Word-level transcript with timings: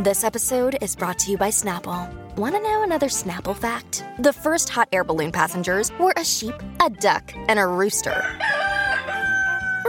This 0.00 0.22
episode 0.22 0.78
is 0.80 0.94
brought 0.94 1.18
to 1.18 1.32
you 1.32 1.36
by 1.36 1.48
Snapple. 1.50 2.08
Want 2.36 2.54
to 2.54 2.60
know 2.62 2.84
another 2.84 3.08
Snapple 3.08 3.56
fact? 3.56 4.04
The 4.20 4.32
first 4.32 4.68
hot 4.68 4.88
air 4.92 5.02
balloon 5.02 5.32
passengers 5.32 5.90
were 5.98 6.14
a 6.16 6.24
sheep, 6.24 6.54
a 6.80 6.88
duck, 6.88 7.34
and 7.48 7.58
a 7.58 7.66
rooster. 7.66 8.14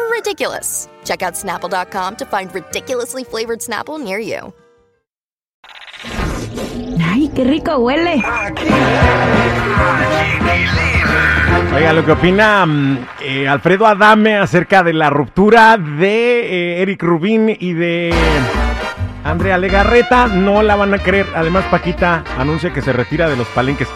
Ridiculous. 0.09 0.89
Check 1.05 1.21
out 1.21 1.35
snapple.com 1.35 2.15
to 2.15 2.25
find 2.25 2.51
ridiculously 2.55 3.23
flavored 3.23 3.59
Snapple 3.59 4.03
near 4.03 4.17
you. 4.17 4.51
Ay, 6.99 7.29
qué 7.35 7.43
rico 7.45 7.77
huele. 7.77 8.23
Oiga, 11.75 11.93
lo 11.93 12.03
que 12.03 12.11
opina 12.13 12.65
mm, 12.65 12.97
eh, 13.21 13.47
Alfredo 13.47 13.85
Adame 13.85 14.37
acerca 14.37 14.81
de 14.81 14.93
la 14.93 15.11
ruptura 15.11 15.77
de 15.77 16.39
eh, 16.39 16.81
Eric 16.81 17.03
Rubín 17.03 17.55
y 17.59 17.73
de 17.73 18.11
Andrea 19.23 19.57
Legarreta, 19.57 20.27
no 20.27 20.61
la 20.61 20.75
van 20.75 20.93
a 20.93 20.97
creer. 20.99 21.25
Además, 21.35 21.65
Paquita 21.65 22.23
anuncia 22.37 22.71
que 22.71 22.81
se 22.81 22.93
retira 22.93 23.29
de 23.29 23.35
los 23.35 23.47
palenques. 23.49 23.87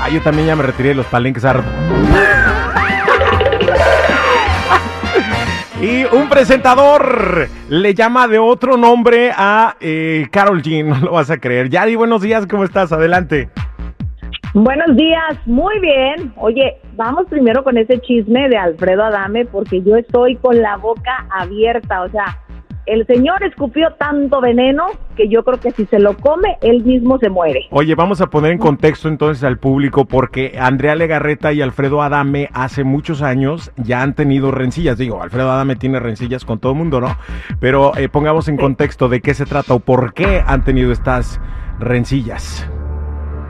Ah, 0.00 0.08
yo 0.08 0.20
también 0.20 0.48
ya 0.48 0.56
me 0.56 0.62
retiré 0.62 0.90
de 0.90 0.94
los 0.94 1.06
palenques. 1.06 1.44
harto. 1.44 1.64
Y 5.80 6.04
un 6.04 6.30
presentador 6.30 7.48
le 7.68 7.94
llama 7.94 8.26
de 8.26 8.38
otro 8.38 8.78
nombre 8.78 9.32
a 9.36 9.76
eh, 9.80 10.28
Carol 10.30 10.62
G, 10.62 10.82
no 10.82 10.96
lo 10.98 11.12
vas 11.12 11.30
a 11.30 11.36
creer. 11.36 11.68
Yari, 11.68 11.94
buenos 11.94 12.22
días, 12.22 12.46
¿cómo 12.46 12.64
estás? 12.64 12.90
Adelante. 12.90 13.50
Buenos 14.54 14.96
días, 14.96 15.36
muy 15.46 15.78
bien. 15.80 16.32
Oye, 16.36 16.76
vamos 16.94 17.26
primero 17.28 17.62
con 17.64 17.76
ese 17.76 18.00
chisme 18.00 18.48
de 18.48 18.56
Alfredo 18.56 19.04
Adame 19.04 19.44
porque 19.44 19.82
yo 19.82 19.96
estoy 19.96 20.36
con 20.36 20.62
la 20.62 20.76
boca 20.76 21.26
abierta, 21.28 22.02
o 22.02 22.08
sea, 22.08 22.38
el 22.86 23.06
señor 23.06 23.42
escupió 23.42 23.92
tanto 23.94 24.40
veneno 24.40 24.86
que 25.16 25.28
yo 25.28 25.44
creo 25.44 25.60
que 25.60 25.70
si 25.70 25.86
se 25.86 25.98
lo 25.98 26.16
come, 26.16 26.58
él 26.60 26.84
mismo 26.84 27.18
se 27.18 27.30
muere. 27.30 27.66
Oye, 27.70 27.94
vamos 27.94 28.20
a 28.20 28.28
poner 28.28 28.52
en 28.52 28.58
contexto 28.58 29.08
entonces 29.08 29.44
al 29.44 29.58
público 29.58 30.04
porque 30.04 30.56
Andrea 30.58 30.94
Legarreta 30.94 31.52
y 31.52 31.62
Alfredo 31.62 32.02
Adame 32.02 32.48
hace 32.52 32.84
muchos 32.84 33.22
años 33.22 33.72
ya 33.76 34.02
han 34.02 34.14
tenido 34.14 34.50
rencillas. 34.50 34.98
Digo, 34.98 35.22
Alfredo 35.22 35.50
Adame 35.50 35.76
tiene 35.76 36.00
rencillas 36.00 36.44
con 36.44 36.58
todo 36.58 36.72
el 36.72 36.78
mundo, 36.78 37.00
¿no? 37.00 37.16
Pero 37.60 37.96
eh, 37.96 38.08
pongamos 38.08 38.48
en 38.48 38.56
contexto 38.56 39.08
de 39.08 39.20
qué 39.20 39.34
se 39.34 39.46
trata 39.46 39.74
o 39.74 39.80
por 39.80 40.12
qué 40.14 40.42
han 40.46 40.64
tenido 40.64 40.92
estas 40.92 41.40
rencillas. 41.78 42.68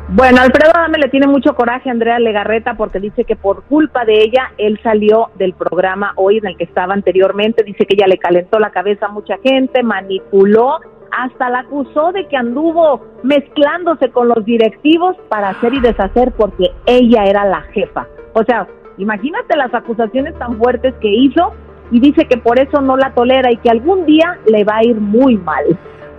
Bueno, 0.08 0.42
Alfredo 0.42 0.70
Adame 0.74 0.98
le 0.98 1.08
tiene 1.08 1.26
mucho 1.26 1.54
coraje 1.54 1.88
a 1.88 1.92
Andrea 1.92 2.18
Legarreta 2.18 2.74
porque 2.74 3.00
dice 3.00 3.24
que 3.24 3.36
por 3.36 3.64
culpa 3.64 4.04
de 4.04 4.22
ella 4.22 4.52
él 4.58 4.78
salió 4.82 5.30
del 5.36 5.54
programa 5.54 6.12
hoy 6.16 6.38
en 6.38 6.46
el 6.46 6.56
que 6.58 6.64
estaba 6.64 6.92
anteriormente. 6.92 7.64
Dice 7.64 7.86
que 7.86 7.94
ella 7.94 8.06
le 8.06 8.18
calentó 8.18 8.58
la 8.58 8.70
cabeza 8.70 9.06
a 9.06 9.12
mucha 9.12 9.38
gente, 9.42 9.82
manipuló, 9.82 10.78
hasta 11.10 11.48
la 11.48 11.60
acusó 11.60 12.12
de 12.12 12.28
que 12.28 12.36
anduvo 12.36 13.00
mezclándose 13.22 14.10
con 14.10 14.28
los 14.28 14.44
directivos 14.44 15.16
para 15.28 15.48
hacer 15.48 15.72
y 15.72 15.80
deshacer 15.80 16.32
porque 16.32 16.70
ella 16.84 17.24
era 17.24 17.46
la 17.46 17.62
jefa. 17.72 18.06
O 18.34 18.44
sea, 18.44 18.68
imagínate 18.98 19.56
las 19.56 19.72
acusaciones 19.72 20.38
tan 20.38 20.58
fuertes 20.58 20.94
que 21.00 21.08
hizo 21.08 21.54
y 21.90 22.00
dice 22.00 22.26
que 22.26 22.36
por 22.36 22.58
eso 22.58 22.82
no 22.82 22.98
la 22.98 23.14
tolera 23.14 23.50
y 23.50 23.56
que 23.56 23.70
algún 23.70 24.04
día 24.04 24.38
le 24.46 24.64
va 24.64 24.76
a 24.76 24.84
ir 24.84 25.00
muy 25.00 25.38
mal. 25.38 25.64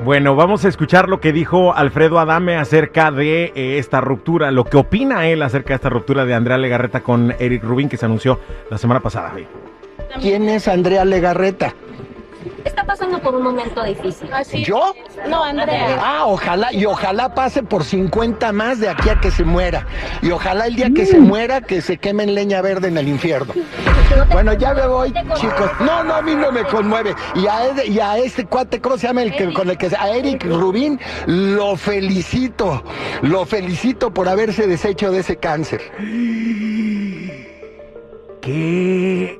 Bueno, 0.03 0.35
vamos 0.35 0.65
a 0.65 0.67
escuchar 0.67 1.09
lo 1.09 1.19
que 1.19 1.31
dijo 1.31 1.73
Alfredo 1.73 2.19
Adame 2.19 2.57
acerca 2.57 3.11
de 3.11 3.53
eh, 3.55 3.77
esta 3.79 4.01
ruptura, 4.01 4.51
lo 4.51 4.65
que 4.65 4.77
opina 4.77 5.27
él 5.27 5.41
acerca 5.41 5.69
de 5.69 5.75
esta 5.75 5.89
ruptura 5.89 6.25
de 6.25 6.33
Andrea 6.33 6.57
Legarreta 6.57 7.01
con 7.01 7.33
Eric 7.39 7.63
Rubin 7.63 7.89
que 7.89 7.97
se 7.97 8.05
anunció 8.05 8.39
la 8.69 8.77
semana 8.77 8.99
pasada. 8.99 9.33
¿Quién 10.21 10.49
es 10.49 10.67
Andrea 10.67 11.05
Legarreta? 11.05 11.73
Está 12.63 12.83
pasando 12.83 13.19
por 13.19 13.35
un 13.35 13.43
momento 13.43 13.83
difícil. 13.83 14.29
¿Yo? 14.63 14.93
No, 15.27 15.43
Andrea. 15.43 15.97
Ah, 15.99 16.25
ojalá, 16.25 16.71
y 16.73 16.85
ojalá 16.85 17.33
pase 17.33 17.63
por 17.63 17.83
50 17.83 18.51
más 18.51 18.79
de 18.79 18.89
aquí 18.89 19.09
a 19.09 19.19
que 19.19 19.31
se 19.31 19.43
muera. 19.43 19.87
Y 20.21 20.31
ojalá 20.31 20.67
el 20.67 20.75
día 20.75 20.89
que 20.93 21.05
se 21.05 21.19
muera, 21.19 21.61
que 21.61 21.81
se 21.81 21.97
queme 21.97 22.23
en 22.23 22.35
leña 22.35 22.61
verde 22.61 22.89
en 22.89 22.97
el 22.97 23.07
infierno. 23.07 23.53
Bueno, 24.31 24.53
ya 24.53 24.73
me 24.73 24.87
voy, 24.87 25.13
chicos. 25.35 25.69
No, 25.79 26.03
no, 26.03 26.15
a 26.15 26.21
mí 26.21 26.35
no 26.35 26.51
me 26.51 26.63
conmueve. 26.63 27.15
Y 27.35 27.47
a, 27.47 27.65
Ed- 27.67 27.85
y 27.87 27.99
a 27.99 28.17
este 28.17 28.45
cuate, 28.45 28.79
¿cómo 28.81 28.97
se 28.97 29.07
llama? 29.07 29.23
El 29.23 29.35
que, 29.35 29.51
con 29.53 29.69
el 29.69 29.77
que 29.77 29.89
se- 29.89 29.95
a 29.97 30.09
Eric 30.09 30.43
Rubín, 30.45 30.99
lo 31.27 31.75
felicito. 31.75 32.83
Lo 33.21 33.45
felicito 33.45 34.13
por 34.13 34.27
haberse 34.29 34.67
deshecho 34.67 35.11
de 35.11 35.19
ese 35.19 35.37
cáncer. 35.37 35.81
¡Qué 38.41 39.39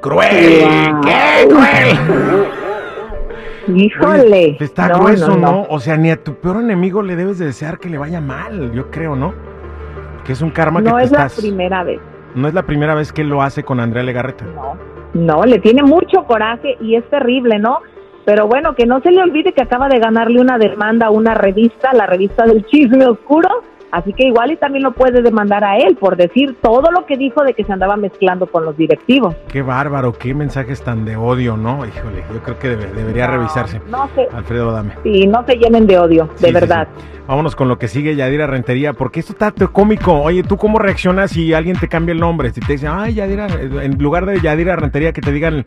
cruel! 0.00 0.64
¡Qué 1.02 1.48
cruel! 1.48 1.98
Híjole. 3.74 4.56
Está 4.60 4.88
No, 4.88 5.00
grueso, 5.00 5.28
no, 5.30 5.36
no, 5.36 5.52
no. 5.52 5.66
O 5.70 5.80
sea, 5.80 5.96
ni 5.96 6.10
a 6.10 6.22
tu 6.22 6.34
peor 6.36 6.58
enemigo 6.62 7.02
le 7.02 7.16
debes 7.16 7.38
de 7.38 7.46
desear 7.46 7.78
que 7.80 7.88
le 7.90 7.98
vaya 7.98 8.20
mal, 8.20 8.70
yo 8.72 8.90
creo, 8.92 9.16
¿no? 9.16 9.34
Que 10.24 10.32
es 10.32 10.40
un 10.40 10.50
karma 10.50 10.80
que 10.82 10.88
No 10.90 10.96
te 10.98 11.04
es 11.04 11.10
la 11.10 11.28
primera 11.28 11.82
vez. 11.82 11.98
No 12.36 12.48
es 12.48 12.54
la 12.54 12.64
primera 12.64 12.94
vez 12.94 13.14
que 13.14 13.24
lo 13.24 13.40
hace 13.40 13.64
con 13.64 13.80
Andrea 13.80 14.02
Legarreta. 14.02 14.44
No, 14.44 14.76
no, 15.14 15.46
le 15.46 15.58
tiene 15.58 15.82
mucho 15.82 16.24
coraje 16.24 16.76
y 16.82 16.94
es 16.94 17.08
terrible, 17.08 17.58
¿no? 17.58 17.78
Pero 18.26 18.46
bueno, 18.46 18.74
que 18.74 18.84
no 18.84 19.00
se 19.00 19.10
le 19.10 19.22
olvide 19.22 19.54
que 19.54 19.62
acaba 19.62 19.88
de 19.88 19.98
ganarle 19.98 20.38
una 20.38 20.58
demanda 20.58 21.06
a 21.06 21.10
una 21.10 21.32
revista, 21.32 21.94
la 21.94 22.04
revista 22.04 22.44
del 22.44 22.66
chisme 22.66 23.06
oscuro, 23.06 23.48
así 23.92 24.12
que 24.12 24.26
igual 24.26 24.50
y 24.52 24.56
también 24.56 24.82
lo 24.84 24.92
puede 24.92 25.22
demandar 25.22 25.64
a 25.64 25.76
él 25.78 25.96
por 25.96 26.16
decir 26.16 26.56
todo 26.62 26.90
lo 26.90 27.06
que 27.06 27.16
dijo 27.16 27.42
de 27.44 27.54
que 27.54 27.64
se 27.64 27.72
andaba 27.72 27.96
mezclando 27.96 28.46
con 28.46 28.64
los 28.64 28.76
directivos. 28.76 29.34
Qué 29.48 29.62
bárbaro, 29.62 30.12
qué 30.12 30.34
mensajes 30.34 30.82
tan 30.82 31.04
de 31.04 31.16
odio, 31.16 31.56
¿no? 31.56 31.86
Híjole, 31.86 32.22
yo 32.32 32.40
creo 32.42 32.58
que 32.58 32.68
debe- 32.76 32.92
debería 32.94 33.26
revisarse. 33.26 33.80
No 33.90 34.08
se, 34.14 34.26
Alfredo 34.34 34.72
Dame. 34.72 34.92
sí, 35.02 35.26
no 35.26 35.44
se 35.46 35.56
llenen 35.56 35.86
de 35.86 35.98
odio, 35.98 36.28
de 36.40 36.48
Sí, 36.48 36.52
verdad. 36.54 36.88
sí. 36.96 37.04
Vámonos 37.28 37.56
con 37.56 37.66
lo 37.66 37.76
que 37.76 37.88
sigue 37.88 38.14
Yadira 38.14 38.46
Rentería, 38.46 38.92
porque 38.92 39.18
esto 39.18 39.32
está 39.32 39.50
te- 39.50 39.66
cómico. 39.66 40.12
Oye, 40.12 40.44
¿tú 40.44 40.56
cómo 40.56 40.78
reaccionas 40.78 41.32
si 41.32 41.52
alguien 41.54 41.76
te 41.76 41.88
cambia 41.88 42.12
el 42.12 42.20
nombre? 42.20 42.50
Si 42.50 42.60
te 42.60 42.74
dicen, 42.74 42.90
ay, 42.92 43.14
Yadira, 43.14 43.48
en 43.82 43.98
lugar 43.98 44.26
de 44.26 44.40
Yadira 44.40 44.76
Rentería, 44.76 45.12
que 45.12 45.20
te 45.20 45.32
digan 45.32 45.64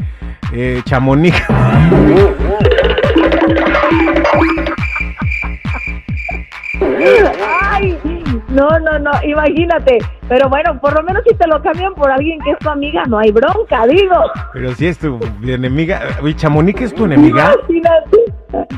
eh, 0.54 0.82
Chamonix. 0.86 1.36
no, 8.50 8.68
no, 8.80 9.00
no, 9.00 9.12
imagínate. 9.24 10.00
Pero 10.28 10.50
bueno, 10.50 10.80
por 10.80 10.94
lo 10.94 11.04
menos 11.04 11.24
si 11.28 11.36
te 11.36 11.48
lo 11.48 11.62
cambian 11.62 11.94
por 11.96 12.12
alguien 12.12 12.40
que 12.42 12.52
es 12.52 12.60
tu 12.60 12.70
amiga, 12.70 13.04
no 13.06 13.18
hay 13.20 13.32
bronca, 13.32 13.86
digo. 13.88 14.16
Pero 14.54 14.74
si 14.76 14.88
es 14.88 14.98
tu 14.98 15.20
enemiga. 15.44 16.02
Chamonix 16.36 16.82
es 16.82 16.94
tu 16.94 17.06
enemiga. 17.06 17.56
Imagínate. 17.56 18.19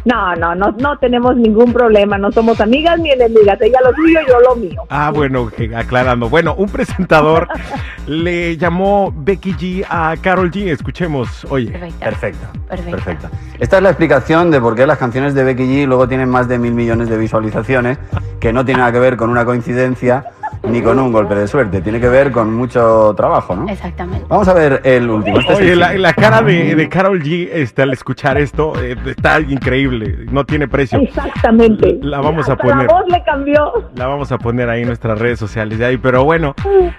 No, 0.04 0.36
no, 0.36 0.56
no, 0.56 0.72
no 0.72 0.98
tenemos 0.98 1.36
ningún 1.36 1.72
problema, 1.72 2.18
no 2.18 2.32
somos 2.32 2.60
amigas 2.60 3.00
ni 3.00 3.12
enemigas, 3.12 3.62
ella 3.62 3.80
lo 3.84 3.94
suyo, 3.94 4.20
yo 4.28 4.40
lo 4.40 4.56
mío. 4.56 4.84
Ah, 4.90 5.12
bueno, 5.14 5.50
aclarando. 5.76 6.30
Bueno, 6.30 6.56
un 6.56 6.70
presentador 6.70 7.48
le 8.08 8.58
llamó 8.58 9.14
Becky 9.16 9.54
G 9.54 9.86
a 9.90 10.16
Carol 10.22 10.52
G. 10.52 10.72
Escuchemos, 10.72 11.46
oye. 11.50 11.72
Perfecto. 12.00 12.48
Perfecto. 12.68 12.92
Perfecto. 12.92 13.30
Esta 13.60 13.78
es 13.78 13.84
la 13.84 13.90
explicación 13.90 14.52
de 14.52 14.60
por 14.60 14.76
qué 14.76 14.86
las 14.88 14.98
canciones 14.98 15.34
de 15.34 15.44
Becky 15.44 15.64
G 15.64 15.88
luego 15.88 16.08
tienen 16.08 16.30
más 16.30 16.48
de 16.48 16.58
mil 16.58 16.74
millones 16.74 17.10
de 17.10 17.18
visualizaciones, 17.18 17.98
que 18.40 18.52
no 18.52 18.66
tiene 18.66 18.80
nada 18.80 18.92
que 18.92 19.00
ver 19.00 19.18
con 19.18 19.30
una 19.30 19.46
coincidencia 19.46 20.26
ni 20.64 20.82
con 20.82 21.00
un 21.00 21.12
golpe 21.12 21.36
de 21.36 21.48
suerte, 21.48 21.82
tiene 21.82 22.00
que 22.00 22.08
ver 22.08 22.32
con 22.32 22.54
mucho 22.54 23.14
trabajo, 23.18 23.56
¿no? 23.56 23.68
Exactamente. 23.68 24.26
Vamos 24.30 24.48
a 24.48 24.54
ver 24.54 24.82
el 24.84 25.10
último. 25.10 25.40
Este 25.40 25.54
es 25.54 25.60
Oye, 25.60 25.72
el 25.74 26.02
la, 26.02 26.14
cara 26.14 26.42
de, 26.42 26.76
de 26.76 26.90
Carol 26.90 27.22
G 27.22 27.50
este, 27.52 27.82
al 27.82 27.92
escuchar 27.94 28.38
esto 28.38 28.74
eh, 28.82 28.96
está 29.06 29.40
increíble, 29.40 30.26
no 30.32 30.46
tiene 30.46 30.68
precio. 30.68 31.00
Exactamente. 31.00 31.98
La 32.02 32.22
vamos 32.22 32.48
a 32.50 32.56
poner. 32.56 32.88
La 32.88 32.94
voz 32.94 33.04
le 33.10 33.24
cambió. 33.24 33.74
La 33.96 34.08
vamos 34.08 34.32
a 34.32 34.38
poner 34.38 34.70
ahí 34.70 34.82
en 34.82 34.88
nuestras 34.88 35.18
redes 35.20 35.40
sociales 35.40 35.80
de 35.80 35.86
ahí, 35.86 35.98
pero 35.98 36.24
bueno, 36.24 36.54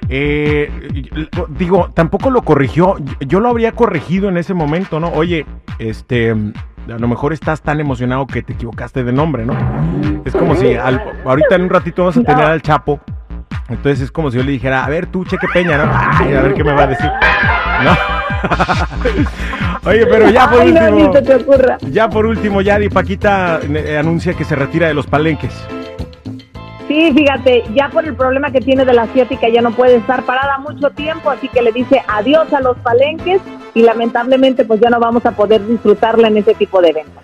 eh, 0.09 0.71
digo, 1.51 1.91
tampoco 1.95 2.31
lo 2.31 2.43
corrigió, 2.43 2.97
yo 3.21 3.41
lo 3.41 3.49
habría 3.49 3.73
corregido 3.73 4.29
en 4.29 4.37
ese 4.39 4.55
momento, 4.55 5.01
¿no? 5.01 5.09
Oye, 5.13 5.47
este, 5.79 6.31
a 6.33 6.99
lo 6.99 7.09
mejor 7.09 7.33
estás 7.33 7.63
tan 7.63 7.81
emocionado 7.81 8.27
que 8.27 8.43
te 8.43 8.53
equivocaste 8.55 9.05
de 9.05 9.13
nombre, 9.13 9.47
¿no? 9.47 9.55
Es 10.25 10.35
como 10.35 10.55
si 10.57 10.75
al- 10.75 11.03
ahorita 11.25 11.55
en 11.55 11.63
un 11.63 11.71
ratito 11.71 12.03
vamos 12.03 12.17
a 12.17 12.23
tener 12.23 12.45
al 12.45 12.61
Chapo, 12.63 13.01
entonces 13.69 14.01
es 14.01 14.11
como 14.11 14.31
si 14.31 14.39
yo 14.39 14.45
le 14.45 14.53
dijera, 14.53 14.85
a 14.85 14.89
ver 14.89 15.07
tú, 15.07 15.25
Cheque 15.25 15.47
Peña, 15.53 15.79
¿no? 15.79 15.91
Ay, 15.93 16.35
a 16.35 16.43
ver 16.43 16.55
qué 16.55 16.65
me 16.65 16.73
va 16.73 16.83
a 16.85 16.87
decir. 16.89 17.11
No. 17.83 17.97
Oye, 19.85 20.07
pero 20.07 20.31
ya 20.31 20.49
por 20.49 20.61
Ay, 20.61 20.73
no, 20.73 20.89
último. 20.91 21.11
te 21.11 21.35
ocurra. 21.35 21.79
Ya 21.91 22.09
por 22.09 22.27
último, 22.27 22.61
Yadi 22.61 22.89
Paquita 22.89 23.59
eh, 23.63 23.97
anuncia 23.99 24.35
que 24.35 24.45
se 24.45 24.55
retira 24.55 24.87
de 24.87 24.95
los 24.95 25.07
palenques. 25.07 25.53
Sí, 26.87 27.13
fíjate, 27.13 27.65
ya 27.75 27.89
por 27.89 28.05
el 28.05 28.15
problema 28.15 28.51
que 28.53 28.61
tiene 28.61 28.85
de 28.85 28.93
la 28.93 29.03
asiática 29.03 29.49
ya 29.49 29.63
no 29.63 29.71
puede 29.73 29.97
estar 29.97 30.23
parada 30.25 30.59
mucho 30.59 30.91
tiempo, 30.91 31.31
así 31.31 31.49
que 31.49 31.63
le 31.63 31.73
dice 31.73 32.03
adiós 32.07 32.53
a 32.53 32.61
los 32.61 32.77
palenques 32.79 33.41
y 33.75 33.83
lamentablemente 33.83 34.65
pues 34.65 34.81
ya 34.81 34.91
no 34.91 35.01
vamos 35.01 35.25
a 35.27 35.33
poder 35.33 35.67
disfrutarla 35.67 36.29
en 36.29 36.37
ese 36.37 36.55
tipo 36.55 36.81
de 36.81 36.91
eventos. 36.91 37.23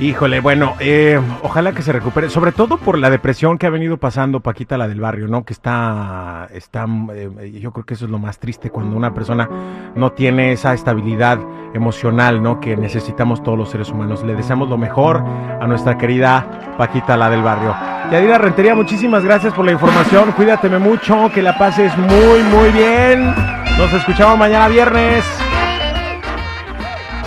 Híjole, 0.00 0.38
bueno, 0.38 0.76
eh, 0.78 1.20
ojalá 1.42 1.72
que 1.72 1.82
se 1.82 1.90
recupere, 1.92 2.30
sobre 2.30 2.52
todo 2.52 2.76
por 2.76 2.96
la 2.96 3.10
depresión 3.10 3.58
que 3.58 3.66
ha 3.66 3.70
venido 3.70 3.96
pasando 3.96 4.38
Paquita, 4.38 4.78
la 4.78 4.86
del 4.86 5.00
barrio, 5.00 5.26
¿no? 5.26 5.44
Que 5.44 5.52
está, 5.52 6.46
está, 6.52 6.86
eh, 7.12 7.58
yo 7.60 7.72
creo 7.72 7.84
que 7.84 7.94
eso 7.94 8.04
es 8.04 8.10
lo 8.12 8.20
más 8.20 8.38
triste 8.38 8.70
cuando 8.70 8.96
una 8.96 9.12
persona 9.12 9.48
no 9.96 10.12
tiene 10.12 10.52
esa 10.52 10.72
estabilidad 10.72 11.40
emocional, 11.74 12.40
¿no? 12.40 12.60
Que 12.60 12.76
necesitamos 12.76 13.42
todos 13.42 13.58
los 13.58 13.70
seres 13.70 13.90
humanos. 13.90 14.22
Le 14.22 14.36
deseamos 14.36 14.68
lo 14.68 14.78
mejor 14.78 15.16
a 15.60 15.66
nuestra 15.66 15.98
querida 15.98 16.76
Paquita, 16.78 17.16
la 17.16 17.28
del 17.28 17.42
barrio. 17.42 17.74
Yadira 18.12 18.38
Rentería, 18.38 18.76
muchísimas 18.76 19.24
gracias 19.24 19.52
por 19.52 19.64
la 19.64 19.72
información, 19.72 20.30
cuídateme 20.30 20.78
mucho, 20.78 21.28
que 21.34 21.42
la 21.42 21.58
pases 21.58 21.96
muy, 21.98 22.44
muy 22.44 22.70
bien. 22.70 23.34
Nos 23.76 23.92
escuchamos 23.92 24.38
mañana 24.38 24.68
viernes. 24.68 25.24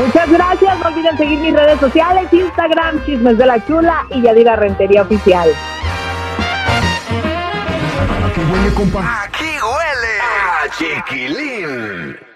Muchas 0.01 0.31
gracias, 0.31 0.79
no 0.79 0.87
olviden 0.87 1.15
seguir 1.15 1.39
mis 1.39 1.53
redes 1.53 1.79
sociales, 1.79 2.27
Instagram, 2.31 3.05
Chismes 3.05 3.37
de 3.37 3.45
la 3.45 3.63
Chula 3.67 4.07
y 4.09 4.23
Yadira 4.23 4.55
Rentería 4.55 5.03
Oficial. 5.03 5.47
¿A 8.25 8.33
qué 8.33 8.41
huele, 8.41 8.73
compa? 8.73 9.23
Aquí 9.23 9.45
huele 9.45 10.19
a 10.23 10.69
chiquilín. 10.75 12.30